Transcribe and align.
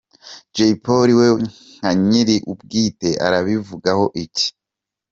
Jay 0.55 0.73
Polly 0.83 1.13
we 1.19 1.27
nka 1.75 1.91
nyiri 2.09 2.35
ubwite 2.51 3.09
arabivugaho 3.25 4.05
iki?. 4.23 4.47